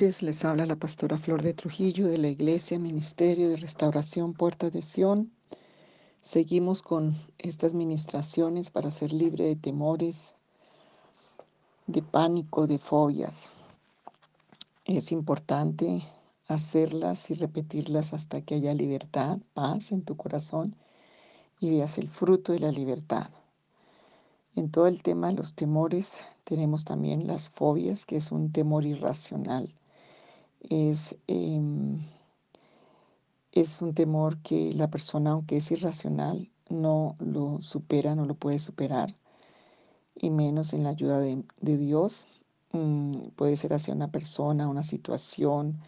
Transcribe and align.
Les 0.00 0.44
habla 0.46 0.64
la 0.64 0.76
pastora 0.76 1.18
Flor 1.18 1.42
de 1.42 1.52
Trujillo 1.52 2.08
de 2.08 2.16
la 2.16 2.28
Iglesia 2.28 2.78
Ministerio 2.78 3.50
de 3.50 3.58
Restauración 3.58 4.32
Puerta 4.32 4.70
de 4.70 4.80
Sion. 4.80 5.30
Seguimos 6.22 6.80
con 6.80 7.14
estas 7.36 7.74
ministraciones 7.74 8.70
para 8.70 8.90
ser 8.90 9.12
libre 9.12 9.44
de 9.44 9.54
temores, 9.54 10.34
de 11.86 12.00
pánico, 12.00 12.66
de 12.66 12.78
fobias. 12.78 13.52
Es 14.86 15.12
importante 15.12 16.02
hacerlas 16.48 17.30
y 17.30 17.34
repetirlas 17.34 18.14
hasta 18.14 18.40
que 18.40 18.54
haya 18.54 18.72
libertad, 18.72 19.40
paz 19.52 19.92
en 19.92 20.02
tu 20.02 20.16
corazón 20.16 20.74
y 21.60 21.68
veas 21.68 21.98
el 21.98 22.08
fruto 22.08 22.52
de 22.52 22.60
la 22.60 22.72
libertad. 22.72 23.28
En 24.54 24.70
todo 24.70 24.86
el 24.86 25.02
tema 25.02 25.28
de 25.28 25.34
los 25.34 25.54
temores 25.54 26.24
tenemos 26.44 26.86
también 26.86 27.26
las 27.26 27.50
fobias, 27.50 28.06
que 28.06 28.16
es 28.16 28.32
un 28.32 28.52
temor 28.52 28.86
irracional. 28.86 29.74
Es, 30.70 31.16
em, 31.26 31.98
es 33.52 33.82
un 33.82 33.94
temor 33.94 34.38
que 34.38 34.72
la 34.72 34.90
persona, 34.90 35.32
aunque 35.32 35.56
es 35.56 35.70
irracional, 35.70 36.50
no 36.68 37.16
lo 37.18 37.60
supera, 37.60 38.14
no 38.14 38.24
lo 38.24 38.34
puede 38.34 38.58
superar, 38.58 39.14
y 40.14 40.30
menos 40.30 40.72
en 40.72 40.84
la 40.84 40.90
ayuda 40.90 41.20
de, 41.20 41.44
Dios. 41.60 42.26
Mm, 42.72 43.28
puede 43.36 43.56
ser 43.56 43.74
hacia 43.74 43.94
una 43.94 44.10
persona, 44.10 44.68
una 44.68 44.82
situación, 44.82 45.78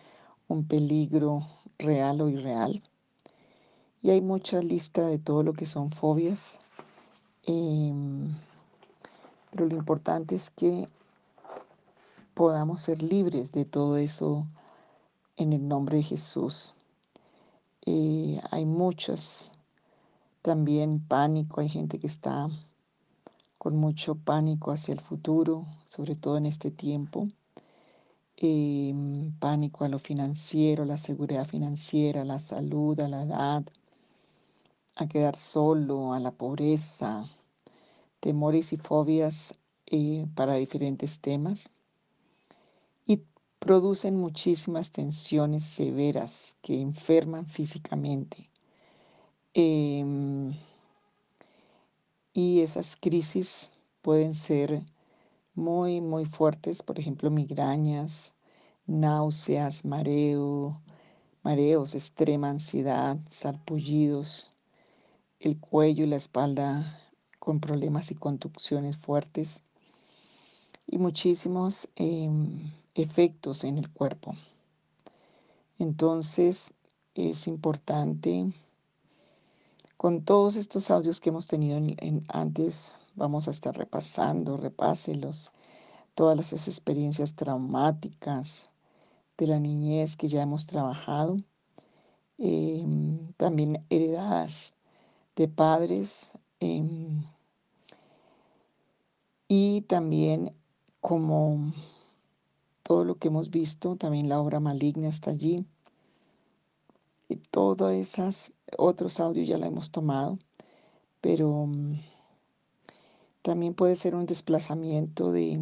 un 0.48 0.64
peligro 0.64 1.46
real 1.78 2.20
o 2.20 2.28
irreal. 2.28 2.82
Y 4.02 4.10
hay 4.10 4.20
mucha 4.20 4.60
lista 4.60 5.06
de 5.06 5.18
todo 5.18 5.42
lo 5.42 5.54
que 5.54 5.66
son 5.66 5.90
fobias. 5.90 6.58
Em, 7.44 8.24
pero 9.50 9.66
lo 9.66 9.76
importante 9.76 10.34
es 10.34 10.50
que 10.50 10.86
podamos 12.34 12.80
ser 12.80 13.02
libres 13.02 13.52
de 13.52 13.64
todo 13.64 13.96
eso 13.96 14.46
en 15.36 15.52
el 15.52 15.66
nombre 15.66 15.98
de 15.98 16.02
Jesús. 16.02 16.74
Eh, 17.86 18.40
hay 18.50 18.66
muchos 18.66 19.50
también 20.42 21.00
pánico, 21.00 21.60
hay 21.60 21.68
gente 21.68 21.98
que 21.98 22.06
está 22.06 22.48
con 23.58 23.76
mucho 23.76 24.14
pánico 24.14 24.72
hacia 24.72 24.92
el 24.92 25.00
futuro, 25.00 25.66
sobre 25.86 26.14
todo 26.16 26.36
en 26.36 26.46
este 26.46 26.70
tiempo. 26.70 27.28
Em, 28.36 29.32
pánico 29.38 29.84
a 29.84 29.88
lo 29.88 29.98
financiero, 29.98 30.84
la 30.84 30.96
seguridad 30.96 31.46
financiera, 31.46 32.24
la 32.24 32.38
salud, 32.38 32.98
a 33.00 33.08
la 33.08 33.22
edad, 33.22 33.64
a 34.96 35.06
quedar 35.06 35.36
solo, 35.36 36.12
a 36.12 36.20
la 36.20 36.32
pobreza, 36.32 37.30
temores 38.20 38.72
y 38.72 38.76
fobias 38.76 39.54
eh, 39.86 40.26
para 40.34 40.54
diferentes 40.54 41.20
temas 41.20 41.70
y 43.06 43.22
producen 43.64 44.16
muchísimas 44.16 44.90
tensiones 44.90 45.64
severas 45.64 46.54
que 46.60 46.78
enferman 46.78 47.46
físicamente. 47.46 48.50
Em, 49.54 50.52
y 52.34 52.60
esas 52.60 52.94
crisis 52.94 53.70
pueden 54.02 54.34
ser 54.34 54.82
muy, 55.54 56.02
muy 56.02 56.26
fuertes, 56.26 56.82
por 56.82 56.98
ejemplo, 56.98 57.30
migrañas, 57.30 58.34
náuseas, 58.86 59.86
mareo, 59.86 60.78
mareos, 61.42 61.94
extrema 61.94 62.50
ansiedad, 62.50 63.16
sarpullidos, 63.26 64.50
el 65.40 65.58
cuello 65.58 66.04
y 66.04 66.08
la 66.08 66.16
espalda 66.16 67.00
con 67.38 67.60
problemas 67.60 68.10
y 68.10 68.14
conducciones 68.14 68.98
fuertes 68.98 69.62
y 70.86 70.98
muchísimos 70.98 71.88
em, 71.96 72.70
efectos 72.94 73.64
en 73.64 73.78
el 73.78 73.90
cuerpo. 73.90 74.34
Entonces 75.78 76.72
es 77.14 77.46
importante, 77.46 78.52
con 79.96 80.24
todos 80.24 80.56
estos 80.56 80.90
audios 80.90 81.20
que 81.20 81.30
hemos 81.30 81.46
tenido 81.46 81.78
en, 81.78 82.22
antes, 82.28 82.98
vamos 83.14 83.48
a 83.48 83.50
estar 83.50 83.76
repasando, 83.76 84.56
repáselos, 84.56 85.52
todas 86.14 86.38
esas 86.38 86.68
experiencias 86.68 87.34
traumáticas 87.34 88.70
de 89.36 89.46
la 89.48 89.58
niñez 89.58 90.16
que 90.16 90.28
ya 90.28 90.42
hemos 90.42 90.66
trabajado, 90.66 91.36
em, 92.38 93.32
también 93.36 93.84
heredadas 93.90 94.76
de 95.36 95.48
padres 95.48 96.32
em, 96.60 97.24
y 99.48 99.82
también 99.82 100.54
como 101.00 101.72
todo 102.84 103.04
lo 103.04 103.16
que 103.16 103.28
hemos 103.28 103.50
visto, 103.50 103.96
también 103.96 104.28
la 104.28 104.40
obra 104.40 104.60
maligna 104.60 105.08
está 105.08 105.30
allí. 105.30 105.66
Y 107.28 107.36
todos 107.36 107.92
esos 107.92 108.52
otros 108.78 109.18
audios 109.18 109.48
ya 109.48 109.58
la 109.58 109.66
hemos 109.66 109.90
tomado, 109.90 110.38
pero 111.20 111.66
mm, 111.66 111.94
también 113.42 113.74
puede 113.74 113.96
ser 113.96 114.14
un 114.14 114.26
desplazamiento 114.26 115.32
de, 115.32 115.58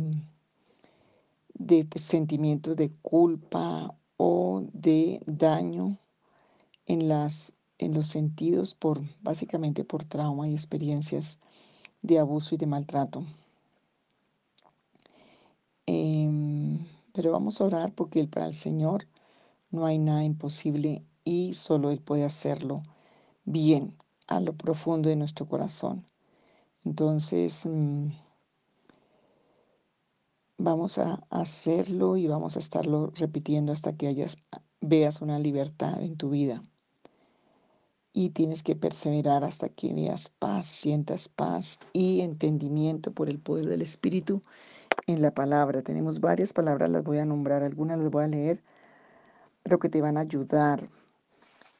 de 1.55 1.89
sentimientos 1.97 2.77
de 2.77 2.91
culpa 3.03 3.95
o 4.17 4.65
de 4.73 5.21
daño 5.27 5.99
en, 6.87 7.09
las, 7.09 7.55
en 7.79 7.95
los 7.95 8.09
sentidos 8.09 8.75
por 8.75 9.01
básicamente 9.23 9.85
por 9.85 10.05
trauma 10.05 10.49
y 10.49 10.53
experiencias 10.53 11.39
de 12.03 12.19
abuso 12.19 12.57
y 12.57 12.59
de 12.59 12.67
maltrato. 12.67 13.25
Em, 15.87 16.42
pero 17.13 17.33
vamos 17.33 17.61
a 17.61 17.65
orar 17.65 17.93
porque 17.95 18.27
para 18.27 18.47
el 18.47 18.55
Señor 18.55 19.07
no 19.71 19.87
hay 19.87 19.99
nada 19.99 20.25
imposible 20.25 21.03
y 21.25 21.55
solo 21.55 21.91
Él 21.91 22.01
puede 22.01 22.25
hacerlo 22.25 22.83
bien 23.45 23.97
a 24.27 24.41
lo 24.41 24.55
profundo 24.55 25.09
de 25.09 25.17
nuestro 25.17 25.47
corazón. 25.47 26.05
Entonces, 26.85 27.67
mm, 27.67 28.09
vamos 30.59 30.99
a 30.99 31.23
hacerlo 31.31 32.17
y 32.17 32.27
vamos 32.27 32.57
a 32.57 32.59
estarlo 32.59 33.13
repitiendo 33.15 33.73
hasta 33.73 33.97
que 33.97 34.09
hayas, 34.09 34.37
veas 34.81 35.21
una 35.21 35.39
libertad 35.39 36.03
en 36.03 36.17
tu 36.17 36.31
vida. 36.31 36.63
Y 38.15 38.31
tienes 38.31 38.63
que 38.63 38.77
perseverar 38.77 39.43
hasta 39.43 39.71
que 39.71 39.95
veas 39.95 40.29
paz, 40.29 40.67
sientas 40.67 41.29
paz 41.29 41.79
y 41.93 42.21
entendimiento 42.21 43.13
por 43.13 43.31
el 43.31 43.39
poder 43.39 43.67
del 43.67 43.81
Espíritu 43.81 44.43
en 45.07 45.23
la 45.23 45.33
palabra. 45.33 45.83
Tenemos 45.83 46.21
varias 46.21 46.53
palabras, 46.53 46.91
las 46.91 47.05
voy 47.05 47.19
a 47.19 47.25
nombrar, 47.25 47.63
algunas 47.63 47.99
las 47.99 48.11
voy 48.11 48.25
a 48.25 48.29
leer, 48.29 48.63
pero 49.63 49.79
que 49.79 49.89
te 49.89 50.01
van 50.01 50.17
a 50.17 50.21
ayudar. 50.21 50.89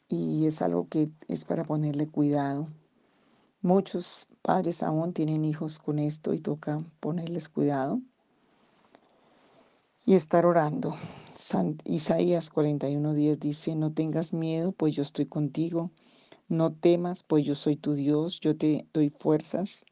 Y 0.09 0.47
es 0.47 0.63
algo 0.63 0.89
que 0.89 1.11
es 1.29 1.45
para 1.45 1.65
ponerle 1.65 2.09
cuidado. 2.09 2.67
Muchos 3.63 4.27
padres 4.43 4.83
aún 4.83 5.13
tienen 5.13 5.45
hijos 5.45 5.79
con 5.79 5.99
esto 5.99 6.35
y 6.35 6.39
toca 6.39 6.79
ponerles 7.01 7.49
cuidado 7.49 8.01
y 10.05 10.15
estar 10.15 10.45
orando. 10.47 10.97
San, 11.35 11.79
Isaías 11.85 12.51
41:10 12.51 13.39
dice, 13.39 13.75
no 13.77 13.93
tengas 13.93 14.33
miedo, 14.33 14.73
pues 14.73 14.95
yo 14.95 15.03
estoy 15.03 15.27
contigo. 15.27 15.91
No 16.49 16.73
temas, 16.73 17.23
pues 17.23 17.47
yo 17.47 17.55
soy 17.55 17.77
tu 17.77 17.95
Dios, 17.95 18.41
yo 18.41 18.57
te 18.57 18.87
doy 18.93 19.11
fuerzas 19.11 19.87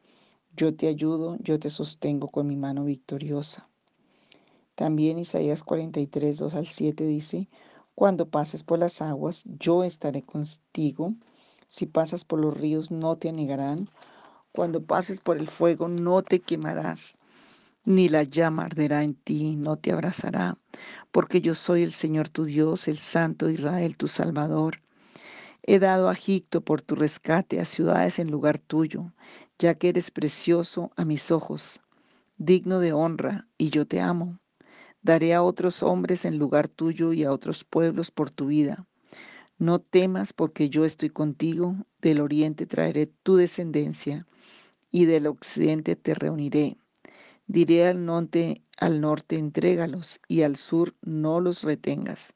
yo 0.57 0.75
te 0.75 0.89
ayudo, 0.89 1.37
yo 1.41 1.59
te 1.59 1.71
sostengo 1.71 2.29
con 2.29 2.47
mi 2.47 2.57
mano 2.57 2.85
victoriosa. 2.85 3.69
También 4.75 5.19
Isaías 5.19 5.63
43, 5.63 6.39
2 6.39 6.55
al 6.55 6.67
7 6.67 7.07
dice, 7.07 7.49
Cuando 7.95 8.29
pases 8.29 8.63
por 8.63 8.79
las 8.79 9.03
aguas, 9.03 9.45
yo 9.59 9.85
estaré 9.85 10.23
contigo. 10.23 11.15
Si 11.67 11.87
pasas 11.87 12.25
por 12.25 12.41
los 12.41 12.59
ríos, 12.59 12.91
no 12.91 13.17
te 13.17 13.29
anegarán. 13.29 13.91
Cuando 14.53 14.83
pases 14.83 15.21
por 15.21 15.37
el 15.37 15.49
fuego, 15.49 15.87
no 15.87 16.23
te 16.23 16.41
quemarás, 16.41 17.19
ni 17.85 18.09
la 18.09 18.25
llama 18.25 18.65
arderá 18.65 19.05
en 19.05 19.15
ti, 19.15 19.55
no 19.55 19.77
te 19.77 19.93
abrazará, 19.93 20.59
porque 21.13 21.41
yo 21.41 21.55
soy 21.55 21.83
el 21.83 21.93
Señor 21.93 22.29
tu 22.29 22.45
Dios, 22.45 22.89
el 22.89 22.99
Santo 22.99 23.47
de 23.47 23.53
Israel, 23.55 23.97
tu 23.97 24.09
Salvador. 24.09 24.81
He 25.63 25.79
dado 25.79 26.09
a 26.09 26.15
Egipto 26.15 26.63
por 26.63 26.83
tu 26.83 26.97
rescate, 26.97 27.61
a 27.61 27.65
ciudades 27.65 28.19
en 28.19 28.31
lugar 28.31 28.59
tuyo, 28.59 29.13
ya 29.61 29.75
que 29.75 29.91
eres 29.91 30.11
precioso 30.11 30.91
a 30.97 31.05
mis 31.05 31.31
ojos, 31.31 31.83
digno 32.39 32.81
de 32.81 32.95
honra, 32.95 33.47
y 33.59 33.69
yo 33.69 33.87
te 33.87 34.01
amo. 34.01 34.41
Daré 35.03 35.35
a 35.35 35.43
otros 35.43 35.83
hombres 35.83 36.25
en 36.25 36.39
lugar 36.39 36.67
tuyo 36.67 37.13
y 37.13 37.25
a 37.25 37.33
otros 37.33 37.65
pueblos 37.65 38.11
por 38.11 38.31
tu 38.31 38.47
vida. 38.47 38.87
No 39.59 39.79
temas 39.79 40.33
porque 40.33 40.71
yo 40.71 40.87
estoy 40.87 41.11
contigo, 41.11 41.77
del 42.01 42.23
oriente 42.23 42.65
traeré 42.65 43.07
tu 43.23 43.37
descendencia, 43.37 44.27
y 44.91 45.05
del 45.05 45.27
occidente 45.27 45.95
te 45.95 46.15
reuniré. 46.15 46.79
Diré 47.47 47.87
al 47.87 48.07
norte, 48.07 48.63
al 48.79 49.03
norte 49.03 49.37
entrégalos, 49.37 50.21
y 50.27 50.41
al 50.41 50.57
sur 50.57 50.95
no 51.03 51.39
los 51.39 51.65
retengas. 51.65 52.33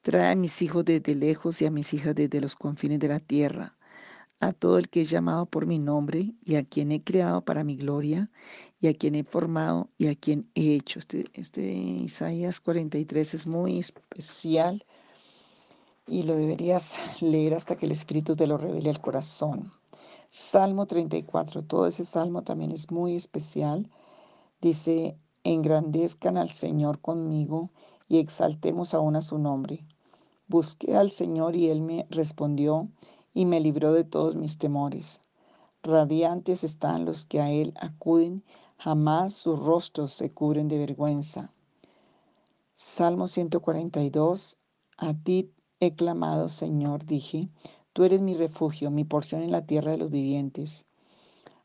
Trae 0.00 0.32
a 0.32 0.34
mis 0.34 0.62
hijos 0.62 0.86
desde 0.86 1.14
lejos 1.14 1.60
y 1.60 1.66
a 1.66 1.70
mis 1.70 1.92
hijas 1.92 2.14
desde 2.14 2.40
los 2.40 2.56
confines 2.56 2.98
de 2.98 3.08
la 3.08 3.20
tierra 3.20 3.75
a 4.40 4.52
todo 4.52 4.78
el 4.78 4.88
que 4.88 5.02
es 5.02 5.10
llamado 5.10 5.46
por 5.46 5.66
mi 5.66 5.78
nombre 5.78 6.34
y 6.44 6.56
a 6.56 6.64
quien 6.64 6.92
he 6.92 7.02
creado 7.02 7.42
para 7.44 7.64
mi 7.64 7.76
gloria, 7.76 8.30
y 8.80 8.88
a 8.88 8.94
quien 8.94 9.14
he 9.14 9.24
formado 9.24 9.88
y 9.98 10.08
a 10.08 10.14
quien 10.14 10.50
he 10.54 10.74
hecho. 10.74 10.98
Este, 10.98 11.24
este 11.32 11.62
Isaías 11.62 12.60
43 12.60 13.34
es 13.34 13.46
muy 13.46 13.78
especial 13.78 14.84
y 16.06 16.22
lo 16.22 16.36
deberías 16.36 16.98
leer 17.20 17.54
hasta 17.54 17.76
que 17.76 17.86
el 17.86 17.92
Espíritu 17.92 18.36
te 18.36 18.46
lo 18.46 18.58
revele 18.58 18.90
al 18.90 19.00
corazón. 19.00 19.72
Salmo 20.30 20.86
34, 20.86 21.64
todo 21.64 21.86
ese 21.86 22.04
salmo 22.04 22.42
también 22.42 22.72
es 22.72 22.90
muy 22.90 23.16
especial. 23.16 23.90
Dice, 24.60 25.16
engrandezcan 25.44 26.36
al 26.36 26.50
Señor 26.50 27.00
conmigo 27.00 27.70
y 28.08 28.18
exaltemos 28.18 28.94
aún 28.94 29.16
a 29.16 29.22
su 29.22 29.38
nombre. 29.38 29.84
Busqué 30.48 30.96
al 30.96 31.10
Señor 31.10 31.56
y 31.56 31.68
Él 31.70 31.80
me 31.80 32.06
respondió 32.10 32.88
y 33.36 33.44
me 33.44 33.60
libró 33.60 33.92
de 33.92 34.04
todos 34.04 34.34
mis 34.34 34.56
temores. 34.56 35.20
Radiantes 35.82 36.64
están 36.64 37.04
los 37.04 37.26
que 37.26 37.42
a 37.42 37.50
Él 37.50 37.74
acuden, 37.78 38.42
jamás 38.78 39.34
sus 39.34 39.58
rostros 39.58 40.14
se 40.14 40.32
cubren 40.32 40.68
de 40.68 40.78
vergüenza. 40.78 41.52
Salmo 42.74 43.28
142. 43.28 44.56
A 44.96 45.12
ti 45.12 45.52
he 45.80 45.94
clamado, 45.94 46.48
Señor, 46.48 47.04
dije, 47.04 47.50
tú 47.92 48.04
eres 48.04 48.22
mi 48.22 48.32
refugio, 48.32 48.90
mi 48.90 49.04
porción 49.04 49.42
en 49.42 49.50
la 49.50 49.66
tierra 49.66 49.90
de 49.90 49.98
los 49.98 50.10
vivientes. 50.10 50.86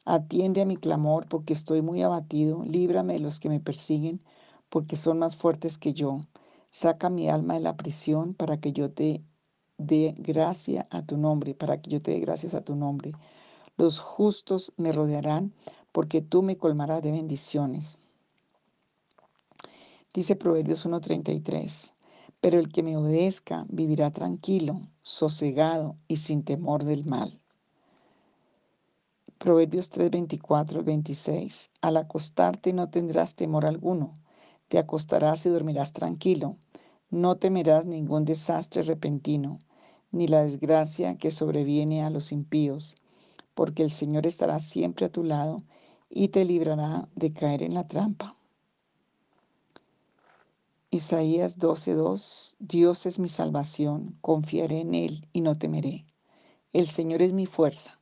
Atiende 0.04 0.60
a 0.60 0.66
mi 0.66 0.76
clamor 0.76 1.30
porque 1.30 1.54
estoy 1.54 1.82
muy 1.82 2.02
abatido, 2.02 2.66
líbrame 2.66 3.14
de 3.14 3.20
los 3.20 3.40
que 3.40 3.48
me 3.48 3.62
persiguen, 3.62 4.22
porque 4.68 4.98
son 4.98 5.20
más 5.20 5.38
fuertes 5.38 5.78
que 5.78 5.94
yo. 5.94 6.20
Saca 6.70 7.10
mi 7.10 7.30
alma 7.30 7.54
de 7.54 7.62
la 7.62 7.78
prisión 7.78 8.34
para 8.34 8.60
que 8.60 8.74
yo 8.74 8.92
te 8.92 9.24
dé 9.78 10.14
gracia 10.18 10.88
a 10.90 11.06
tu 11.06 11.18
nombre, 11.18 11.54
para 11.56 11.82
que 11.82 11.90
yo 11.90 12.00
te 12.00 12.12
dé 12.12 12.20
gracias 12.20 12.54
a 12.54 12.62
tu 12.62 12.76
nombre. 12.76 13.12
Los 13.78 14.00
justos 14.00 14.74
me 14.78 14.92
rodearán 14.92 15.54
porque 15.92 16.22
tú 16.22 16.42
me 16.44 16.58
colmarás 16.58 17.02
de 17.02 17.12
bendiciones. 17.12 17.98
Dice 20.14 20.36
Proverbios 20.36 20.86
1.33, 20.86 21.94
pero 22.42 22.60
el 22.60 22.70
que 22.70 22.84
me 22.84 22.98
obedezca 22.98 23.66
vivirá 23.70 24.12
tranquilo, 24.12 24.82
sosegado 25.02 25.96
y 26.08 26.18
sin 26.18 26.44
temor 26.44 26.84
del 26.84 27.06
mal. 27.06 27.42
Proverbios 29.38 29.90
3, 29.90 30.12
24 30.12 30.84
26. 30.84 31.72
Al 31.82 31.98
acostarte 31.98 32.74
no 32.74 32.90
tendrás 32.90 33.36
temor 33.36 33.66
alguno, 33.66 34.20
te 34.68 34.78
acostarás 34.78 35.46
y 35.46 35.50
dormirás 35.50 35.94
tranquilo, 35.94 36.58
no 37.12 37.36
temerás 37.36 37.86
ningún 37.86 38.26
desastre 38.26 38.84
repentino, 38.84 39.60
ni 40.12 40.28
la 40.28 40.44
desgracia 40.44 41.18
que 41.18 41.30
sobreviene 41.30 42.04
a 42.04 42.10
los 42.10 42.32
impíos, 42.32 42.96
porque 43.54 43.84
el 43.84 43.92
Señor 43.92 44.26
estará 44.26 44.60
siempre 44.60 45.06
a 45.06 45.12
tu 45.12 45.24
lado 45.24 45.64
y 46.10 46.30
te 46.30 46.46
librará 46.46 47.08
de 47.16 47.34
caer 47.34 47.64
en 47.64 47.74
la 47.74 47.88
trampa. 47.88 48.38
Isaías 50.90 51.58
12:2 51.58 52.56
Dios 52.60 53.06
es 53.06 53.20
mi 53.20 53.30
salvación, 53.30 54.18
confiaré 54.22 54.80
en 54.82 54.96
Él 54.96 55.28
y 55.32 55.42
no 55.42 55.58
temeré. 55.58 56.06
El 56.74 56.88
Señor 56.88 57.22
es 57.22 57.34
mi 57.34 57.46
fuerza, 57.46 58.00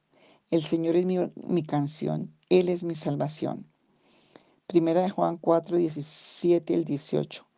el 0.51 0.61
Señor 0.61 0.95
es 0.95 1.05
mi, 1.05 1.63
canción, 1.63 2.33
Él 2.49 2.69
es 2.69 2.83
mi 2.83 2.95
salvación. 2.95 3.67
Primera 4.67 5.01
de 5.01 5.09
Juan 5.09 5.37
4, 5.37 5.77
17 5.77 6.73
el 6.73 6.85
18. 6.85 7.48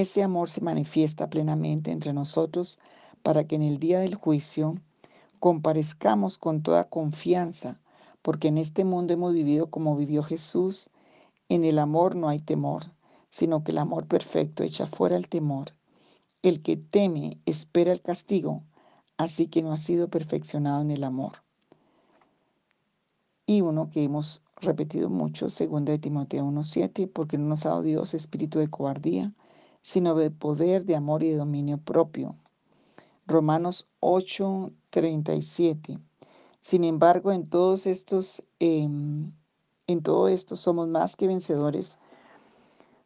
Ese 0.00 0.22
amor 0.22 0.50
se 0.50 0.60
manifiesta 0.60 1.30
plenamente 1.30 1.92
entre 1.92 2.12
nosotros 2.12 2.78
para 3.22 3.44
que 3.44 3.56
en 3.56 3.62
el 3.62 3.78
día 3.78 4.00
del 4.00 4.16
juicio 4.16 4.74
comparezcamos 5.38 6.38
con 6.38 6.62
toda 6.62 6.84
confianza, 6.84 7.80
porque 8.22 8.48
en 8.48 8.58
este 8.58 8.84
mundo 8.84 9.12
hemos 9.12 9.32
vivido 9.32 9.68
como 9.68 9.96
vivió 9.96 10.22
Jesús. 10.22 10.90
En 11.48 11.64
el 11.64 11.78
amor 11.78 12.16
no 12.16 12.28
hay 12.28 12.40
temor 12.40 12.84
sino 13.34 13.64
que 13.64 13.72
el 13.72 13.78
amor 13.78 14.06
perfecto 14.06 14.62
echa 14.62 14.86
fuera 14.86 15.16
el 15.16 15.28
temor. 15.28 15.72
El 16.42 16.62
que 16.62 16.76
teme 16.76 17.36
espera 17.46 17.90
el 17.90 18.00
castigo, 18.00 18.62
así 19.16 19.48
que 19.48 19.60
no 19.60 19.72
ha 19.72 19.76
sido 19.76 20.06
perfeccionado 20.06 20.82
en 20.82 20.92
el 20.92 21.02
amor. 21.02 21.42
Y 23.44 23.60
uno 23.60 23.90
que 23.90 24.04
hemos 24.04 24.40
repetido 24.60 25.10
mucho, 25.10 25.48
según 25.48 25.84
de 25.84 25.98
Timoteo 25.98 26.44
1.7, 26.44 27.10
porque 27.12 27.36
no 27.36 27.46
nos 27.46 27.66
ha 27.66 27.70
dado 27.70 27.82
Dios 27.82 28.14
espíritu 28.14 28.60
de 28.60 28.68
cobardía, 28.68 29.32
sino 29.84 30.14
de 30.14 30.30
poder, 30.30 30.86
de 30.86 30.96
amor 30.96 31.22
y 31.22 31.28
de 31.28 31.36
dominio 31.36 31.78
propio. 31.78 32.36
Romanos 33.26 33.86
8.37. 34.00 36.00
Sin 36.60 36.84
embargo, 36.84 37.32
en 37.32 37.46
todos 37.46 37.86
estos, 37.86 38.42
em, 38.58 39.32
en 39.86 40.02
todo 40.02 40.28
esto 40.28 40.56
somos 40.56 40.88
más 40.88 41.16
que 41.16 41.28
vencedores 41.28 41.98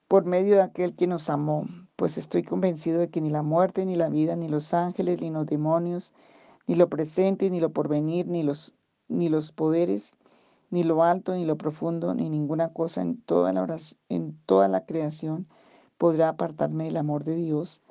por 0.06 0.24
medio 0.24 0.54
de 0.54 0.62
aquel 0.62 0.94
que 0.94 1.08
nos 1.08 1.28
amó, 1.28 1.66
pues 1.96 2.16
estoy 2.16 2.44
convencido 2.44 3.00
de 3.00 3.10
que 3.10 3.20
ni 3.20 3.28
la 3.28 3.42
muerte, 3.42 3.84
ni 3.84 3.96
la 3.96 4.08
vida, 4.08 4.36
ni 4.36 4.48
los 4.48 4.72
ángeles, 4.72 5.20
ni 5.20 5.30
los 5.30 5.46
demonios, 5.46 6.14
ni 6.68 6.76
lo 6.76 6.88
presente, 6.88 7.50
ni 7.50 7.58
lo 7.58 7.72
porvenir, 7.72 8.28
ni 8.28 8.44
los, 8.44 8.76
ni 9.08 9.28
los 9.28 9.50
poderes, 9.50 10.16
ni 10.70 10.84
lo 10.84 11.02
alto, 11.02 11.34
ni 11.34 11.44
lo 11.44 11.58
profundo, 11.58 12.14
ni 12.14 12.30
ninguna 12.30 12.72
cosa 12.72 13.02
en 13.02 13.20
toda 13.20 13.52
la, 13.52 13.66
en 14.08 14.38
toda 14.46 14.68
la 14.68 14.86
creación 14.86 15.48
podrá 15.98 16.30
apartarme 16.30 16.84
del 16.84 16.96
amor 16.96 17.24
de 17.24 17.36
Dios 17.36 17.82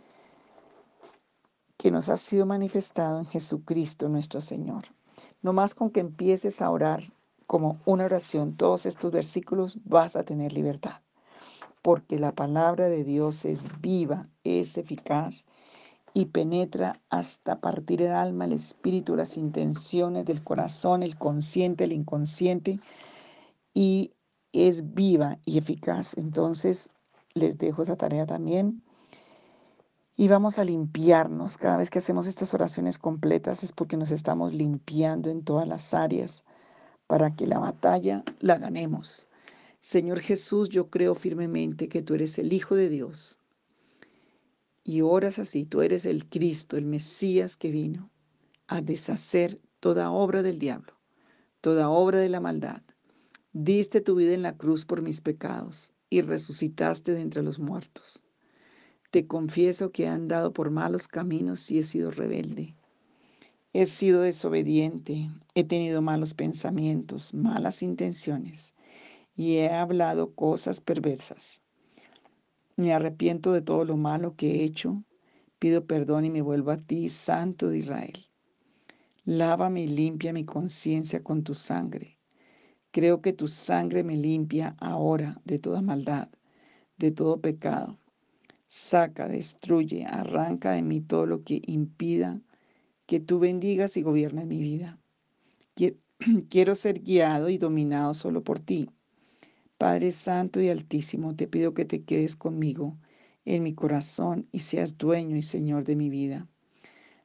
que 1.77 1.92
nos 1.92 2.09
ha 2.09 2.18
sido 2.18 2.45
manifestado 2.45 3.19
en 3.19 3.25
Jesucristo 3.25 4.09
nuestro 4.09 4.42
Señor. 4.42 4.86
No 5.42 5.54
más 5.54 5.75
con 5.75 5.92
que 5.92 6.00
empieces 6.00 6.62
a 6.62 6.71
orar 6.71 7.04
como 7.45 7.80
una 7.86 8.06
oración 8.06 8.57
todos 8.57 8.86
estos 8.86 9.12
versículos, 9.12 9.77
vas 9.86 10.15
a 10.15 10.24
tener 10.24 10.54
libertad 10.54 11.01
porque 11.88 12.19
la 12.19 12.33
palabra 12.33 12.89
de 12.89 13.06
Dios 13.06 13.45
es 13.45 13.69
viva, 13.80 14.24
es 14.44 14.77
eficaz 14.77 15.45
y 16.13 16.25
penetra 16.25 17.00
hasta 17.10 17.62
partir 17.62 18.01
el 18.01 18.12
alma, 18.12 18.44
el 18.44 18.51
espíritu, 18.51 19.15
las 19.15 19.38
intenciones 19.38 20.25
del 20.25 20.44
corazón, 20.44 21.01
el 21.01 21.18
consciente, 21.18 21.86
el 21.86 21.94
inconsciente, 21.94 22.81
y 23.74 24.12
es 24.51 24.94
viva 24.94 25.39
y 25.45 25.60
eficaz. 25.60 26.18
Entonces, 26.18 26.92
les 27.38 27.57
dejo 27.57 27.81
esa 27.81 27.95
tarea 27.95 28.25
también. 28.25 28.84
Y 30.15 30.27
vamos 30.27 30.58
a 30.58 30.63
limpiarnos. 30.63 31.58
Cada 31.58 31.77
vez 31.77 31.89
que 31.89 32.00
hacemos 32.00 32.27
estas 32.27 32.53
oraciones 32.53 32.98
completas 32.98 33.63
es 33.63 33.72
porque 33.72 33.98
nos 33.98 34.12
estamos 34.12 34.53
limpiando 34.53 35.29
en 35.29 35.44
todas 35.44 35.67
las 35.67 35.94
áreas 35.94 36.44
para 37.06 37.36
que 37.36 37.48
la 37.48 37.60
batalla 37.60 38.24
la 38.39 38.58
ganemos. 38.58 39.27
Señor 39.79 40.20
Jesús, 40.20 40.70
yo 40.70 40.89
creo 40.89 41.13
firmemente 41.13 41.88
que 41.88 42.01
tú 42.01 42.15
eres 42.15 42.39
el 42.39 42.51
Hijo 42.51 42.75
de 42.75 42.89
Dios. 42.89 43.39
Y 44.84 45.01
oras 45.01 45.38
así, 45.38 45.65
tú 45.65 45.82
eres 45.82 46.06
el 46.06 46.27
Cristo, 46.27 46.77
el 46.77 46.86
Mesías 46.86 47.56
que 47.56 47.70
vino 47.70 48.10
a 48.67 48.82
deshacer 48.82 49.62
toda 49.79 50.12
obra 50.12 50.41
del 50.41 50.60
diablo, 50.60 50.94
toda 51.62 51.89
obra 51.89 52.20
de 52.20 52.29
la 52.29 52.39
maldad. 52.39 52.82
Diste 53.53 54.01
tu 54.01 54.15
vida 54.15 54.34
en 54.34 54.41
la 54.41 54.58
cruz 54.58 54.86
por 54.86 55.01
mis 55.01 55.22
pecados 55.22 55.94
y 56.10 56.22
resucitaste 56.22 57.14
de 57.14 57.22
entre 57.22 57.44
los 57.44 57.60
muertos. 57.60 58.24
Te 59.12 59.26
confieso 59.26 59.92
que 59.92 60.04
he 60.04 60.08
andado 60.08 60.54
por 60.54 60.70
malos 60.70 61.08
caminos 61.08 61.70
y 61.72 61.80
he 61.80 61.84
sido 61.84 62.12
rebelde. 62.12 62.76
He 63.74 63.86
sido 63.86 64.22
desobediente, 64.22 65.30
he 65.54 65.64
tenido 65.64 66.02
malos 66.02 66.34
pensamientos, 66.34 67.34
malas 67.34 67.84
intenciones 67.84 68.76
y 69.36 69.58
he 69.58 69.70
hablado 69.70 70.34
cosas 70.34 70.82
perversas. 70.82 71.62
Me 72.76 72.94
arrepiento 72.94 73.54
de 73.54 73.62
todo 73.62 73.86
lo 73.86 73.98
malo 73.98 74.36
que 74.36 74.56
he 74.56 74.64
hecho, 74.64 75.04
pido 75.60 75.86
perdón 75.86 76.26
y 76.26 76.30
me 76.30 76.42
vuelvo 76.42 76.72
a 76.72 76.78
ti, 76.78 77.08
Santo 77.08 77.70
de 77.70 77.80
Israel. 77.80 78.26
Lávame 79.26 79.84
y 79.84 79.88
limpia 79.88 80.34
mi 80.34 80.46
conciencia 80.46 81.24
con 81.24 81.44
tu 81.44 81.54
sangre. 81.54 82.16
Creo 82.98 83.22
que 83.22 83.32
tu 83.32 83.48
sangre 83.48 84.04
me 84.04 84.18
limpia 84.18 84.75
ahora 84.80 85.39
de 85.46 85.60
toda 85.60 85.84
maldad, 85.84 86.30
de 86.98 87.12
todo 87.12 87.39
pecado. 87.39 88.00
Saca, 88.68 89.27
destruye, 89.27 90.04
arranca 90.08 90.72
de 90.72 90.82
mí 90.82 91.01
todo 91.01 91.27
lo 91.27 91.44
que 91.44 91.62
impida 91.68 92.42
que 93.06 93.20
tú 93.20 93.38
bendigas 93.38 93.98
y 93.98 94.01
gobiernes 94.01 94.48
mi 94.48 94.63
vida. 94.63 94.98
Quiero 96.50 96.74
ser 96.74 97.04
guiado 97.04 97.50
y 97.50 97.60
dominado 97.60 98.16
solo 98.16 98.44
por 98.44 98.60
ti. 98.60 98.89
Padre 99.77 100.10
Santo 100.10 100.60
y 100.60 100.70
Altísimo, 100.70 101.36
te 101.36 101.48
pido 101.48 101.75
que 101.75 101.86
te 101.86 102.04
quedes 102.04 102.36
conmigo 102.36 102.98
en 103.46 103.62
mi 103.62 103.75
corazón 103.75 104.48
y 104.51 104.62
seas 104.62 104.98
dueño 104.98 105.38
y 105.38 105.44
Señor 105.44 105.86
de 105.86 105.96
mi 105.96 106.10
vida. 106.10 106.48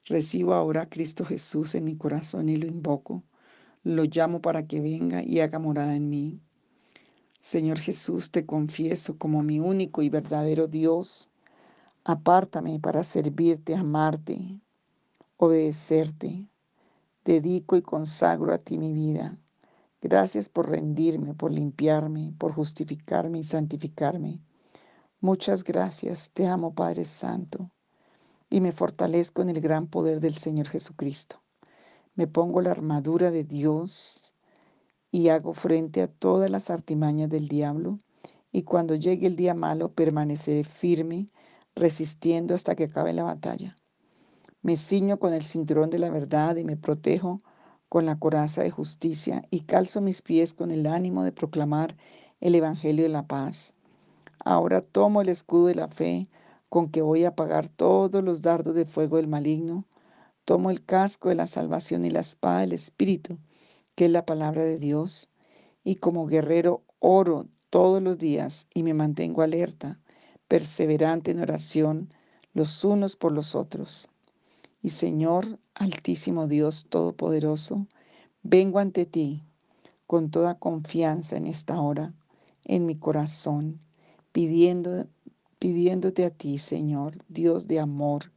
Recibo 0.04 0.52
ahora 0.52 0.82
a 0.82 0.90
Cristo 0.90 1.24
Jesús 1.24 1.74
en 1.74 1.84
mi 1.84 1.96
corazón 1.96 2.50
y 2.50 2.56
lo 2.56 2.66
invoco. 2.66 3.24
Lo 3.84 4.04
llamo 4.04 4.40
para 4.40 4.66
que 4.66 4.80
venga 4.80 5.24
y 5.24 5.40
haga 5.40 5.58
morada 5.58 5.96
en 5.96 6.08
mí. 6.08 6.40
Señor 7.40 7.80
Jesús, 7.80 8.30
te 8.30 8.46
confieso 8.46 9.18
como 9.18 9.42
mi 9.42 9.58
único 9.58 10.02
y 10.02 10.08
verdadero 10.08 10.68
Dios. 10.68 11.28
Apártame 12.04 12.78
para 12.78 13.02
servirte, 13.02 13.74
amarte, 13.74 14.60
obedecerte. 15.36 16.46
Dedico 17.24 17.76
y 17.76 17.82
consagro 17.82 18.54
a 18.54 18.58
ti 18.58 18.78
mi 18.78 18.92
vida. 18.92 19.36
Gracias 20.00 20.48
por 20.48 20.70
rendirme, 20.70 21.34
por 21.34 21.50
limpiarme, 21.50 22.34
por 22.38 22.52
justificarme 22.52 23.40
y 23.40 23.42
santificarme. 23.42 24.40
Muchas 25.20 25.64
gracias. 25.64 26.30
Te 26.32 26.46
amo, 26.46 26.74
Padre 26.74 27.04
Santo. 27.04 27.70
Y 28.48 28.60
me 28.60 28.70
fortalezco 28.70 29.42
en 29.42 29.50
el 29.50 29.60
gran 29.60 29.88
poder 29.88 30.20
del 30.20 30.34
Señor 30.34 30.68
Jesucristo. 30.68 31.41
Me 32.14 32.26
pongo 32.26 32.60
la 32.60 32.70
armadura 32.70 33.30
de 33.30 33.44
Dios 33.44 34.34
y 35.10 35.28
hago 35.28 35.54
frente 35.54 36.02
a 36.02 36.08
todas 36.08 36.50
las 36.50 36.70
artimañas 36.70 37.30
del 37.30 37.48
diablo. 37.48 37.98
Y 38.52 38.62
cuando 38.62 38.94
llegue 38.94 39.26
el 39.26 39.36
día 39.36 39.54
malo, 39.54 39.92
permaneceré 39.92 40.64
firme, 40.64 41.28
resistiendo 41.74 42.54
hasta 42.54 42.74
que 42.74 42.84
acabe 42.84 43.12
la 43.12 43.22
batalla. 43.22 43.76
Me 44.60 44.76
ciño 44.76 45.18
con 45.18 45.32
el 45.32 45.42
cinturón 45.42 45.90
de 45.90 45.98
la 45.98 46.10
verdad 46.10 46.56
y 46.56 46.64
me 46.64 46.76
protejo 46.76 47.40
con 47.88 48.06
la 48.06 48.18
coraza 48.18 48.62
de 48.62 48.70
justicia 48.70 49.42
y 49.50 49.60
calzo 49.60 50.00
mis 50.00 50.22
pies 50.22 50.54
con 50.54 50.70
el 50.70 50.86
ánimo 50.86 51.24
de 51.24 51.32
proclamar 51.32 51.96
el 52.40 52.54
Evangelio 52.54 53.04
de 53.04 53.08
la 53.08 53.26
paz. 53.26 53.74
Ahora 54.44 54.80
tomo 54.80 55.20
el 55.20 55.28
escudo 55.28 55.66
de 55.66 55.74
la 55.74 55.88
fe 55.88 56.28
con 56.68 56.90
que 56.90 57.02
voy 57.02 57.24
a 57.24 57.28
apagar 57.28 57.68
todos 57.68 58.22
los 58.22 58.42
dardos 58.42 58.74
de 58.74 58.84
fuego 58.84 59.16
del 59.16 59.28
maligno. 59.28 59.84
Tomo 60.44 60.70
el 60.70 60.84
casco 60.84 61.28
de 61.28 61.36
la 61.36 61.46
salvación 61.46 62.04
y 62.04 62.10
la 62.10 62.20
espada 62.20 62.60
del 62.60 62.72
Espíritu, 62.72 63.38
que 63.94 64.06
es 64.06 64.10
la 64.10 64.26
palabra 64.26 64.64
de 64.64 64.76
Dios. 64.76 65.30
Y 65.84 65.96
como 65.96 66.26
guerrero 66.26 66.82
oro 66.98 67.46
todos 67.70 68.02
los 68.02 68.18
días 68.18 68.66
y 68.74 68.82
me 68.82 68.92
mantengo 68.92 69.42
alerta, 69.42 70.00
perseverante 70.48 71.30
en 71.30 71.40
oración 71.40 72.08
los 72.54 72.84
unos 72.84 73.14
por 73.16 73.30
los 73.32 73.54
otros. 73.54 74.08
Y 74.82 74.88
Señor, 74.88 75.60
Altísimo 75.74 76.48
Dios 76.48 76.86
Todopoderoso, 76.88 77.86
vengo 78.42 78.80
ante 78.80 79.06
ti 79.06 79.44
con 80.08 80.30
toda 80.30 80.58
confianza 80.58 81.36
en 81.36 81.46
esta 81.46 81.80
hora, 81.80 82.12
en 82.64 82.84
mi 82.84 82.96
corazón, 82.96 83.80
pidiéndote 84.32 86.24
a 86.24 86.30
ti, 86.30 86.58
Señor, 86.58 87.16
Dios 87.28 87.68
de 87.68 87.78
amor, 87.78 88.32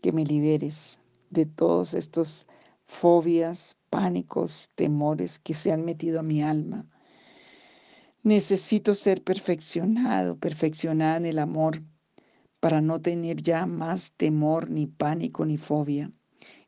que 0.00 0.12
me 0.12 0.24
liberes 0.24 0.98
de 1.30 1.46
todos 1.46 1.94
estos 1.94 2.46
fobias, 2.84 3.76
pánicos, 3.88 4.68
temores 4.74 5.38
que 5.38 5.54
se 5.54 5.72
han 5.72 5.84
metido 5.84 6.20
a 6.20 6.24
mi 6.24 6.42
alma. 6.42 6.86
Necesito 8.22 8.94
ser 8.94 9.22
perfeccionado, 9.22 10.36
perfeccionada 10.36 11.16
en 11.16 11.26
el 11.26 11.38
amor 11.38 11.82
para 12.60 12.80
no 12.80 13.00
tener 13.00 13.42
ya 13.42 13.64
más 13.64 14.12
temor, 14.12 14.70
ni 14.70 14.86
pánico, 14.86 15.46
ni 15.46 15.56
fobia. 15.56 16.12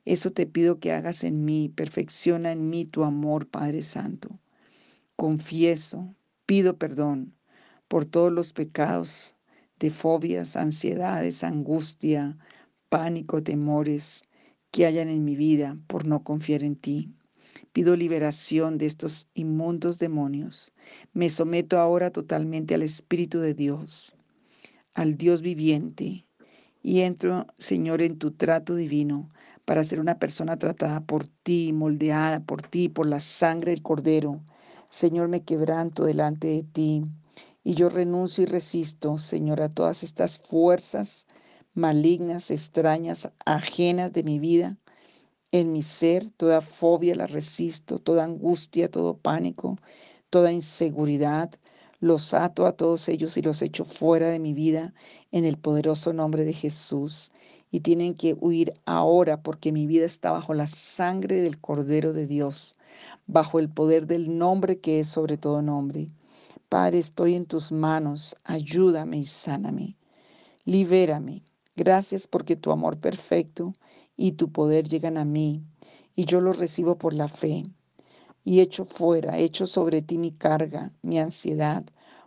Eso 0.05 0.33
te 0.33 0.47
pido 0.47 0.81
que 0.81 0.93
hagas 0.93 1.23
en 1.23 1.45
mí, 1.45 1.69
perfecciona 1.69 2.53
en 2.53 2.71
mí 2.71 2.85
tu 2.87 3.05
amor, 3.05 3.47
Padre 3.47 3.83
Santo. 3.83 4.41
Confieso, 5.17 6.15
pido 6.47 6.79
perdón 6.79 7.35
por 7.89 8.05
todos 8.07 8.33
los 8.33 8.53
pecados 8.53 9.37
de 9.79 9.91
fobias, 9.91 10.57
ansiedades, 10.57 11.45
angustia, 11.45 12.39
pánico, 12.89 13.43
temores 13.43 14.23
que 14.73 14.87
hayan 14.87 15.09
en 15.09 15.25
mi 15.25 15.37
vida 15.37 15.79
por 15.87 16.05
no 16.05 16.25
confiar 16.25 16.65
en 16.65 16.75
ti. 16.75 17.09
Pido 17.73 17.95
liberación 17.95 18.77
de 18.77 18.87
estos 18.87 19.29
inmundos 19.35 20.01
demonios. 20.01 20.73
Me 21.13 21.29
someto 21.29 21.79
ahora 21.79 22.11
totalmente 22.11 22.75
al 22.75 22.83
Espíritu 22.83 23.39
de 23.39 23.55
Dios 23.55 24.17
al 24.95 25.17
Dios 25.17 25.43
viviente 25.43 26.27
y 26.83 27.01
entro, 27.01 27.47
Señor, 27.59 28.03
en 28.03 28.19
tu 28.19 28.33
trato 28.33 28.75
divino 28.75 29.31
para 29.65 29.85
ser 29.85 30.01
una 30.01 30.19
persona 30.19 30.59
tratada 30.59 31.01
por 31.01 31.27
ti, 31.27 31.73
moldeada 31.73 32.41
por 32.41 32.63
ti, 32.63 32.89
por 32.89 33.07
la 33.07 33.21
sangre 33.21 33.71
del 33.71 33.83
Cordero. 33.83 34.41
Señor, 34.89 35.29
me 35.29 35.43
quebranto 35.43 36.05
delante 36.05 36.49
de 36.49 36.63
ti 36.65 37.05
y 37.65 37.75
yo 37.75 37.89
renuncio 37.89 38.43
y 38.43 38.47
resisto, 38.47 39.19
Señor, 39.19 39.63
a 39.63 39.69
todas 39.69 40.03
estas 40.03 40.41
fuerzas 40.41 41.27
malignas, 41.75 42.51
extrañas, 42.51 43.31
ajenas 43.47 44.13
de 44.13 44.23
mi 44.23 44.39
vida. 44.39 44.77
En 45.53 45.73
mi 45.73 45.83
ser, 45.83 46.31
toda 46.33 46.61
fobia 46.61 47.15
la 47.15 47.27
resisto, 47.27 47.99
toda 47.99 48.25
angustia, 48.25 48.91
todo 48.91 49.17
pánico, 49.17 49.79
toda 50.31 50.53
inseguridad, 50.53 51.51
los 52.01 52.35
ato 52.35 52.67
a 52.67 52.73
todos 52.73 53.09
ellos 53.09 53.37
y 53.37 53.43
los 53.43 53.63
echo 53.63 53.85
fuera 53.85 54.29
de 54.31 54.39
mi 54.39 54.55
vida 54.55 54.93
en 55.31 55.45
el 55.45 55.57
poderoso 55.57 56.13
nombre 56.13 56.45
de 56.45 56.53
Jesús. 56.53 57.33
Y 57.71 57.81
tienen 57.81 58.15
que 58.15 58.37
huir 58.39 58.75
ahora 58.85 59.43
porque 59.43 59.73
mi 59.73 59.87
vida 59.87 60.05
está 60.05 60.31
bajo 60.31 60.53
la 60.53 60.67
sangre 60.67 61.41
del 61.41 61.59
Cordero 61.59 62.13
de 62.13 62.27
Dios, 62.27 62.75
bajo 63.27 63.59
el 63.59 63.71
poder 63.71 64.07
del 64.07 64.37
nombre 64.37 64.81
que 64.81 65.01
es 65.01 65.09
sobre 65.09 65.39
todo 65.39 65.63
nombre. 65.63 66.11
Padre, 66.69 66.99
estoy 66.99 67.35
en 67.35 67.47
tus 67.47 67.73
manos, 67.73 68.37
ayúdame 68.45 69.19
y 69.19 69.25
sáname. 69.25 69.97
Libérame. 70.65 71.43
Gracias 71.75 72.27
porque 72.27 72.57
tu 72.57 72.71
amor 72.71 72.99
perfecto 72.99 73.75
y 74.17 74.33
tu 74.33 74.53
poder 74.53 74.89
llegan 74.89 75.17
a 75.17 75.25
mí 75.25 75.65
y 76.15 76.27
yo 76.27 76.41
lo 76.41 76.53
recibo 76.53 76.99
por 76.99 77.15
la 77.15 77.29
fe 77.29 77.65
y 78.45 78.61
echo 78.61 78.85
fuera, 78.85 79.39
echo 79.39 79.67
sobre 79.67 80.03
ti 80.03 80.19
mi 80.19 80.33
carga, 80.33 80.93
mi 81.03 81.19
ansiedad, 81.19 81.85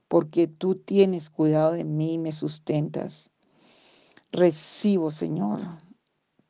porque 0.08 0.48
tú 0.48 0.75
tienes 0.75 1.30
cuidado 1.30 1.74
de 1.74 1.84
mí 1.84 2.14
y 2.14 2.18
me 2.18 2.32
sustentas. 2.32 3.32
Recibo, 4.32 5.12
Señor, 5.12 5.60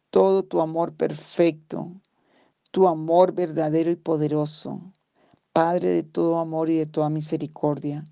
todo 0.10 0.44
tu 0.44 0.62
amor 0.62 0.94
perfecto, 0.94 1.92
tu 2.72 2.88
amor 2.88 3.34
verdadero 3.34 3.92
y 3.92 3.96
poderoso, 3.96 4.94
Padre 5.52 5.90
de 5.90 6.04
todo 6.04 6.40
amor 6.40 6.70
y 6.70 6.76
de 6.76 6.86
toda 6.86 7.10
misericordia. 7.10 8.06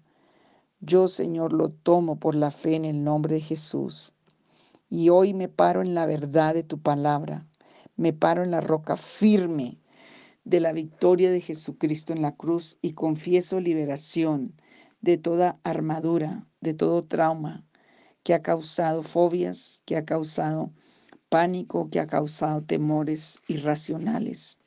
Yo, 0.80 1.10
Señor, 1.10 1.52
lo 1.52 1.70
tomo 1.70 2.18
por 2.18 2.36
la 2.36 2.52
fe 2.52 2.76
en 2.76 2.86
el 2.86 3.04
nombre 3.04 3.36
de 3.36 3.42
Jesús. 3.42 4.14
Y 4.96 5.10
hoy 5.10 5.34
me 5.34 5.50
paro 5.50 5.82
en 5.82 5.96
la 5.96 6.06
verdad 6.06 6.54
de 6.54 6.62
tu 6.62 6.80
palabra, 6.80 7.48
me 7.96 8.14
paro 8.14 8.44
en 8.44 8.52
la 8.52 8.62
roca 8.62 8.96
firme 8.96 9.80
de 10.44 10.60
la 10.60 10.72
victoria 10.72 11.32
de 11.32 11.42
Jesucristo 11.42 12.14
en 12.14 12.22
la 12.22 12.36
cruz 12.36 12.78
y 12.80 12.94
confieso 12.94 13.60
liberación 13.60 14.54
de 15.02 15.18
toda 15.18 15.60
armadura, 15.64 16.46
de 16.62 16.76
todo 16.76 17.02
trauma 17.02 17.66
que 18.22 18.36
ha 18.36 18.44
causado 18.44 19.02
fobias, 19.02 19.82
que 19.88 19.98
ha 19.98 20.06
causado 20.06 20.72
pánico, 21.28 21.90
que 21.90 22.00
ha 22.00 22.06
causado 22.06 22.62
temores 22.62 23.42
irracionales. 23.48 24.60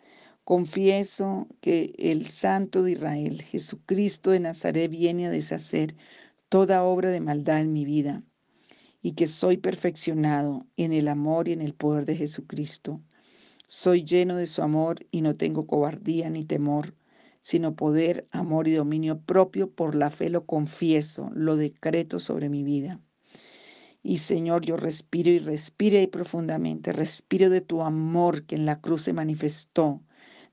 Confieso 0.42 1.46
que 1.60 1.94
el 1.98 2.26
Santo 2.26 2.82
de 2.82 2.90
Israel, 2.90 3.42
Jesucristo 3.42 4.32
de 4.32 4.40
Nazaret, 4.40 4.90
viene 4.90 5.28
a 5.28 5.30
deshacer 5.30 5.94
toda 6.48 6.82
obra 6.82 7.10
de 7.10 7.20
maldad 7.20 7.60
en 7.60 7.72
mi 7.72 7.84
vida 7.84 8.24
y 9.06 9.12
que 9.12 9.28
soy 9.28 9.56
perfeccionado 9.56 10.66
en 10.76 10.92
el 10.92 11.06
amor 11.06 11.46
y 11.46 11.52
en 11.52 11.62
el 11.62 11.74
poder 11.74 12.06
de 12.06 12.16
Jesucristo. 12.16 13.00
Soy 13.68 14.02
lleno 14.02 14.34
de 14.34 14.46
su 14.46 14.62
amor 14.62 15.06
y 15.12 15.20
no 15.20 15.32
tengo 15.34 15.64
cobardía 15.68 16.28
ni 16.28 16.44
temor, 16.44 16.92
sino 17.40 17.76
poder, 17.76 18.26
amor 18.32 18.66
y 18.66 18.72
dominio 18.72 19.20
propio. 19.20 19.70
Por 19.70 19.94
la 19.94 20.10
fe 20.10 20.28
lo 20.28 20.44
confieso, 20.44 21.30
lo 21.32 21.54
decreto 21.54 22.18
sobre 22.18 22.48
mi 22.48 22.64
vida. 22.64 23.00
Y 24.02 24.18
Señor, 24.18 24.62
yo 24.66 24.76
respiro 24.76 25.30
y 25.30 25.38
respire 25.38 26.00
ahí 26.00 26.08
profundamente, 26.08 26.92
respiro 26.92 27.48
de 27.48 27.60
tu 27.60 27.82
amor 27.82 28.42
que 28.42 28.56
en 28.56 28.66
la 28.66 28.80
cruz 28.80 29.02
se 29.02 29.12
manifestó 29.12 30.02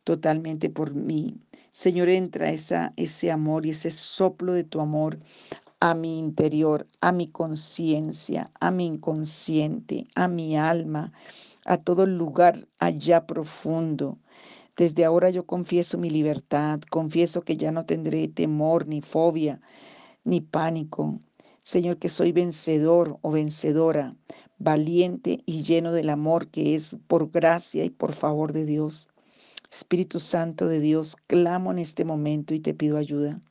totalmente 0.03 0.69
por 0.69 0.93
mí. 0.93 1.41
Señor, 1.71 2.07
entra 2.07 2.51
ese 2.51 3.31
amor 3.31 3.65
y 3.65 3.71
ese 3.71 3.89
soplo 3.89 4.53
de 4.53 4.63
tu 4.63 4.79
amor 4.79 5.17
a 5.83 5.93
mi 5.95 6.17
interior, 6.17 6.87
a 7.01 7.11
mi 7.11 7.27
conciencia, 7.27 8.49
a 8.61 8.71
mi 8.71 8.85
inconsciente, 8.85 10.07
a 10.15 10.29
mi 10.29 10.55
alma 10.55 11.11
a 11.65 11.75
todo 11.75 12.05
lugar 12.05 12.55
allá 12.79 13.27
profundo. 13.27 14.17
Desde 14.77 15.03
ahora 15.03 15.29
yo 15.29 15.45
confieso 15.45 15.97
mi 15.97 16.09
libertad, 16.09 16.79
confieso 16.89 17.41
que 17.41 17.57
ya 17.57 17.73
no 17.73 17.85
tendré 17.85 18.29
temor, 18.29 18.87
ni 18.87 19.01
fobia, 19.01 19.59
ni 20.23 20.39
pánico. 20.39 21.19
Señor, 21.61 21.97
que 21.97 22.07
soy 22.07 22.31
vencedor 22.31 23.17
o 23.21 23.31
vencedora, 23.31 24.15
valiente 24.59 25.43
y 25.45 25.63
lleno 25.63 25.91
del 25.91 26.09
amor 26.09 26.47
que 26.47 26.75
es 26.75 26.97
por 27.07 27.29
gracia 27.29 27.83
y 27.83 27.89
por 27.89 28.13
favor 28.13 28.53
de 28.53 28.63
Dios. 28.65 29.09
Espíritu 29.69 30.21
Santo 30.21 30.69
de 30.69 30.79
Dios, 30.79 31.17
clamo 31.27 31.71
en 31.71 31.79
este 31.79 32.05
momento 32.05 32.53
y 32.53 32.61
te 32.61 32.73
pido 32.73 32.95
ayuda. 32.95 33.41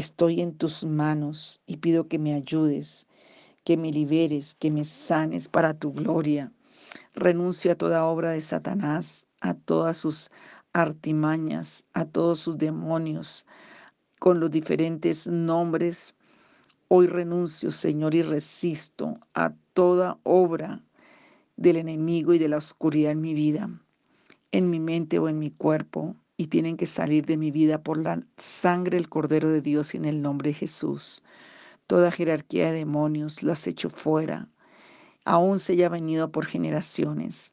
Estoy 0.00 0.40
en 0.40 0.54
tus 0.56 0.82
manos 0.86 1.60
y 1.66 1.76
pido 1.76 2.08
que 2.08 2.18
me 2.18 2.32
ayudes, 2.32 3.06
que 3.64 3.76
me 3.76 3.92
liberes, 3.92 4.54
que 4.54 4.70
me 4.70 4.82
sanes 4.82 5.46
para 5.46 5.74
tu 5.74 5.92
gloria. 5.92 6.50
Renuncio 7.12 7.72
a 7.72 7.74
toda 7.74 8.06
obra 8.06 8.30
de 8.30 8.40
Satanás, 8.40 9.28
a 9.42 9.52
todas 9.52 9.98
sus 9.98 10.30
artimañas, 10.72 11.84
a 11.92 12.06
todos 12.06 12.38
sus 12.38 12.56
demonios, 12.56 13.44
con 14.20 14.40
los 14.40 14.50
diferentes 14.50 15.26
nombres. 15.28 16.14
Hoy 16.88 17.06
renuncio, 17.06 17.70
Señor, 17.70 18.14
y 18.14 18.22
resisto 18.22 19.18
a 19.34 19.52
toda 19.74 20.18
obra 20.22 20.82
del 21.58 21.76
enemigo 21.76 22.32
y 22.32 22.38
de 22.38 22.48
la 22.48 22.56
oscuridad 22.56 23.12
en 23.12 23.20
mi 23.20 23.34
vida, 23.34 23.68
en 24.50 24.70
mi 24.70 24.80
mente 24.80 25.18
o 25.18 25.28
en 25.28 25.38
mi 25.38 25.50
cuerpo, 25.50 26.16
y 26.40 26.46
tienen 26.46 26.78
que 26.78 26.86
salir 26.86 27.26
de 27.26 27.36
mi 27.36 27.50
vida 27.50 27.82
por 27.82 27.98
la 27.98 28.18
sangre 28.38 28.96
del 28.96 29.10
Cordero 29.10 29.50
de 29.50 29.60
Dios 29.60 29.94
en 29.94 30.06
el 30.06 30.22
nombre 30.22 30.48
de 30.48 30.54
Jesús. 30.54 31.22
Toda 31.86 32.10
jerarquía 32.10 32.72
de 32.72 32.78
demonios 32.78 33.42
las 33.42 33.66
echo 33.66 33.90
fuera. 33.90 34.48
Aún 35.26 35.60
se 35.60 35.74
haya 35.74 35.90
venido 35.90 36.32
por 36.32 36.46
generaciones. 36.46 37.52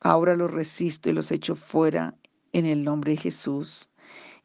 Ahora 0.00 0.34
los 0.34 0.50
resisto 0.50 1.10
y 1.10 1.12
los 1.12 1.30
echo 1.30 1.56
fuera 1.56 2.14
en 2.54 2.64
el 2.64 2.84
nombre 2.84 3.10
de 3.10 3.18
Jesús. 3.18 3.90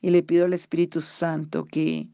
Y 0.01 0.09
le 0.09 0.21
pido 0.21 0.43
al 0.43 0.53
Espíritu 0.53 0.99
Santo 0.99 1.63
que 1.63 2.09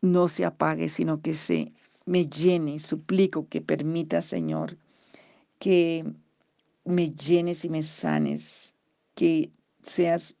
no 0.00 0.28
se 0.28 0.44
apague, 0.44 0.88
sino 0.88 1.20
que 1.20 1.34
se 1.34 1.72
me 2.06 2.24
llene. 2.26 2.78
Suplico 2.78 3.48
que 3.48 3.60
permita, 3.60 4.22
Señor, 4.22 4.78
que 5.58 6.04
me 6.84 7.10
llenes 7.10 7.64
y 7.64 7.68
me 7.68 7.82
sanes, 7.82 8.74
que 9.16 9.50
seas 9.82 10.36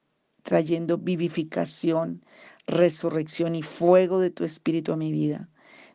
trayendo 0.48 0.96
vivificación, 0.96 2.22
resurrección 2.66 3.54
y 3.54 3.62
fuego 3.62 4.18
de 4.18 4.30
tu 4.30 4.44
espíritu 4.44 4.92
a 4.92 4.96
mi 4.96 5.12
vida. 5.12 5.50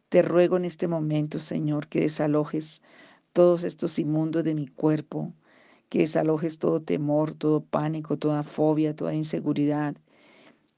Te 0.09 0.21
ruego 0.21 0.57
en 0.57 0.65
este 0.65 0.87
momento, 0.87 1.39
Señor, 1.39 1.87
que 1.87 2.01
desalojes 2.01 2.83
todos 3.33 3.63
estos 3.63 3.97
inmundos 3.97 4.43
de 4.43 4.53
mi 4.53 4.67
cuerpo, 4.67 5.33
que 5.89 5.99
desalojes 6.01 6.59
todo 6.59 6.83
temor, 6.83 7.33
todo 7.33 7.65
pánico, 7.65 8.19
toda 8.19 8.43
fobia, 8.43 8.95
toda 8.95 9.15
inseguridad. 9.15 9.95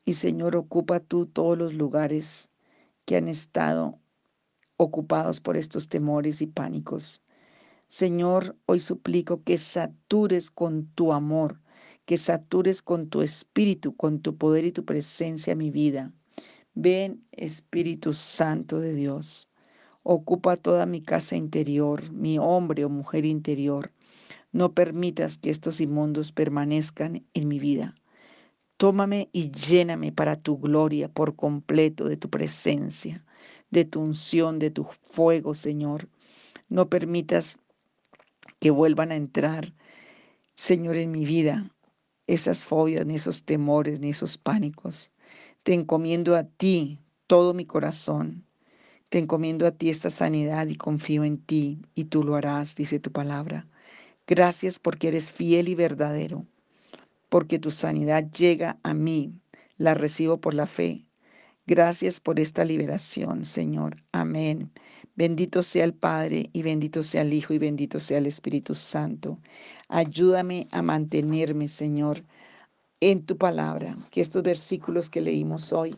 Y 0.05 0.13
Señor, 0.13 0.55
ocupa 0.55 1.01
tú 1.01 1.25
todos 1.25 1.57
los 1.57 1.73
lugares 1.73 2.49
que 3.03 3.17
han 3.17 3.27
estado 3.27 3.99
ocupados 4.77 5.41
por 5.41 5.57
estos 5.57 5.89
temores 5.89 6.41
y 6.41 6.47
pánicos. 6.47 7.21
Señor, 7.89 8.55
hoy 8.67 8.79
suplico 8.79 9.43
que 9.43 9.57
satures 9.57 10.49
con 10.49 10.85
tu 10.95 11.11
amor, 11.11 11.59
que 12.05 12.17
satures 12.17 12.81
con 12.81 13.09
tu 13.09 13.21
espíritu, 13.21 13.95
con 13.95 14.19
tu 14.19 14.37
poder 14.37 14.65
y 14.65 14.71
tu 14.71 14.85
presencia 14.85 15.55
mi 15.55 15.71
vida. 15.71 16.13
Ven, 16.75 17.23
Espíritu 17.31 18.13
Santo 18.13 18.79
de 18.79 18.93
Dios, 18.93 19.49
ocupa 20.03 20.57
toda 20.57 20.85
mi 20.85 21.01
casa 21.01 21.35
interior, 21.35 22.11
mi 22.11 22.37
hombre 22.37 22.85
o 22.85 22.89
mujer 22.89 23.25
interior. 23.25 23.91
No 24.51 24.73
permitas 24.73 25.37
que 25.37 25.49
estos 25.49 25.81
inmundos 25.81 26.31
permanezcan 26.31 27.25
en 27.33 27.47
mi 27.47 27.59
vida. 27.59 27.95
Tómame 28.77 29.29
y 29.31 29.51
lléname 29.51 30.11
para 30.11 30.35
tu 30.35 30.57
gloria 30.59 31.07
por 31.07 31.35
completo 31.35 32.07
de 32.07 32.17
tu 32.17 32.29
presencia, 32.29 33.25
de 33.71 33.85
tu 33.85 34.01
unción, 34.01 34.59
de 34.59 34.69
tu 34.69 34.83
fuego, 34.83 35.55
Señor. 35.55 36.09
No 36.67 36.89
permitas 36.89 37.57
que 38.59 38.69
vuelvan 38.69 39.11
a 39.11 39.15
entrar, 39.15 39.73
Señor, 40.55 40.97
en 40.97 41.11
mi 41.11 41.25
vida 41.25 41.71
esas 42.27 42.63
fobias, 42.65 43.05
ni 43.05 43.15
esos 43.15 43.43
temores, 43.43 43.99
ni 43.99 44.09
esos 44.09 44.37
pánicos. 44.37 45.11
Te 45.63 45.73
encomiendo 45.73 46.35
a 46.35 46.43
ti 46.43 46.99
todo 47.27 47.53
mi 47.53 47.65
corazón. 47.65 48.45
Te 49.09 49.19
encomiendo 49.19 49.67
a 49.67 49.71
ti 49.71 49.89
esta 49.89 50.09
sanidad 50.09 50.67
y 50.67 50.75
confío 50.75 51.23
en 51.23 51.37
ti 51.37 51.81
y 51.93 52.05
tú 52.05 52.23
lo 52.23 52.35
harás, 52.35 52.75
dice 52.75 52.99
tu 52.99 53.11
palabra. 53.11 53.67
Gracias 54.27 54.79
porque 54.79 55.09
eres 55.09 55.31
fiel 55.31 55.69
y 55.69 55.75
verdadero, 55.75 56.45
porque 57.29 57.59
tu 57.59 57.69
sanidad 57.69 58.29
llega 58.31 58.79
a 58.83 58.93
mí, 58.93 59.33
la 59.77 59.93
recibo 59.93 60.41
por 60.41 60.53
la 60.55 60.65
fe. 60.65 61.05
Gracias 61.67 62.19
por 62.19 62.39
esta 62.39 62.65
liberación, 62.65 63.45
Señor. 63.45 64.03
Amén. 64.11 64.71
Bendito 65.15 65.63
sea 65.63 65.85
el 65.85 65.93
Padre 65.93 66.49
y 66.51 66.61
bendito 66.61 67.01
sea 67.01 67.21
el 67.21 67.33
Hijo 67.33 67.53
y 67.53 67.57
bendito 67.57 67.99
sea 68.01 68.17
el 68.17 68.27
Espíritu 68.27 68.75
Santo. 68.75 69.39
Ayúdame 69.87 70.67
a 70.71 70.81
mantenerme, 70.81 71.69
Señor, 71.69 72.23
en 72.99 73.25
tu 73.25 73.37
palabra, 73.37 73.97
que 74.11 74.19
estos 74.19 74.43
versículos 74.43 75.09
que 75.09 75.21
leímos 75.21 75.71
hoy 75.71 75.95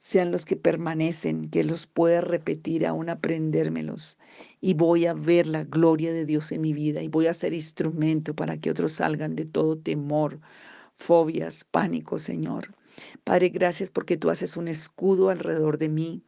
sean 0.00 0.32
los 0.32 0.46
que 0.46 0.56
permanecen, 0.56 1.50
que 1.50 1.62
los 1.62 1.86
pueda 1.86 2.22
repetir, 2.22 2.86
aún 2.86 3.08
aprendérmelos. 3.08 4.18
Y 4.60 4.74
voy 4.74 5.06
a 5.06 5.12
ver 5.12 5.46
la 5.46 5.62
gloria 5.64 6.12
de 6.12 6.26
Dios 6.26 6.50
en 6.50 6.62
mi 6.62 6.72
vida 6.72 7.02
y 7.02 7.08
voy 7.08 7.26
a 7.26 7.34
ser 7.34 7.52
instrumento 7.52 8.34
para 8.34 8.56
que 8.56 8.70
otros 8.70 8.94
salgan 8.94 9.36
de 9.36 9.44
todo 9.44 9.78
temor, 9.78 10.40
fobias, 10.96 11.64
pánico, 11.64 12.18
Señor. 12.18 12.74
Padre, 13.24 13.50
gracias 13.50 13.90
porque 13.90 14.16
tú 14.16 14.30
haces 14.30 14.56
un 14.56 14.68
escudo 14.68 15.28
alrededor 15.30 15.78
de 15.78 15.88
mí, 15.88 16.22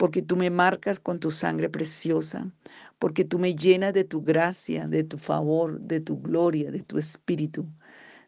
porque 0.00 0.22
tú 0.22 0.34
me 0.34 0.48
marcas 0.48 0.98
con 0.98 1.20
tu 1.20 1.30
sangre 1.30 1.68
preciosa, 1.68 2.50
porque 2.98 3.22
tú 3.22 3.38
me 3.38 3.54
llenas 3.54 3.92
de 3.92 4.04
tu 4.04 4.22
gracia, 4.22 4.88
de 4.88 5.04
tu 5.04 5.18
favor, 5.18 5.78
de 5.78 6.00
tu 6.00 6.18
gloria, 6.18 6.70
de 6.70 6.80
tu 6.80 6.96
espíritu. 6.96 7.66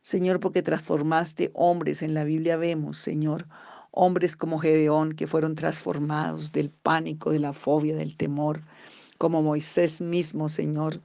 Señor, 0.02 0.38
porque 0.38 0.62
transformaste 0.62 1.50
hombres, 1.54 2.02
en 2.02 2.12
la 2.12 2.24
Biblia 2.24 2.58
vemos, 2.58 2.98
Señor, 2.98 3.46
hombres 3.90 4.36
como 4.36 4.58
Gedeón 4.58 5.12
que 5.12 5.26
fueron 5.26 5.54
transformados 5.54 6.52
del 6.52 6.68
pánico, 6.68 7.30
de 7.30 7.38
la 7.38 7.54
fobia, 7.54 7.96
del 7.96 8.18
temor, 8.18 8.60
como 9.16 9.40
Moisés 9.42 10.02
mismo, 10.02 10.50
Señor. 10.50 11.00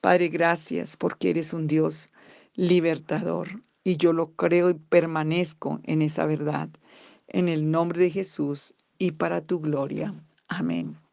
Padre, 0.00 0.28
gracias 0.28 0.96
porque 0.96 1.30
eres 1.30 1.52
un 1.52 1.66
Dios 1.66 2.12
libertador 2.54 3.64
y 3.82 3.96
yo 3.96 4.12
lo 4.12 4.30
creo 4.36 4.70
y 4.70 4.74
permanezco 4.74 5.80
en 5.82 6.02
esa 6.02 6.24
verdad. 6.24 6.68
En 7.26 7.48
el 7.48 7.68
nombre 7.68 7.98
de 8.00 8.10
Jesús 8.10 8.76
y 9.04 9.12
para 9.12 9.42
tu 9.42 9.60
gloria. 9.60 10.14
Amén. 10.48 11.03